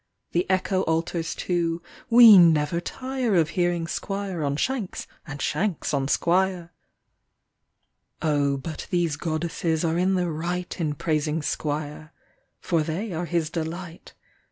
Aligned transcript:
The 0.31 0.49
echo 0.49 0.81
alters 0.87 1.35
to" 1.35 1.79
We 2.17 2.35
never 2.35 2.81
tire 2.81 3.35
Of 3.35 3.49
hearing 3.49 3.85
Squire 3.87 4.41
on 4.43 4.55
Shanks 4.55 5.05
and 5.27 5.39
Shanks 5.39 5.93
on 5.93 6.07
Squire." 6.07 6.73
Oh, 8.19 8.57
but 8.57 8.87
these 8.89 9.15
Goddesses 9.15 9.85
are 9.85 9.99
in 9.99 10.15
the 10.15 10.31
right 10.31 10.81
In 10.81 10.95
praising 10.95 11.43
Squire. 11.43 12.13
For 12.59 12.81
they 12.81 13.13
are 13.13 13.25
his 13.25 13.51
delight. 13.51 14.15